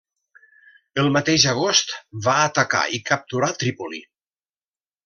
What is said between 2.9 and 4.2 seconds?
i capturar Trípoli.